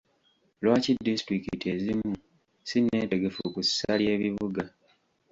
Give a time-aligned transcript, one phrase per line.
[0.61, 2.13] Lwaki disitulikiti ezimu
[2.69, 4.63] sinnetegefu ku ssa ly'ebibuga?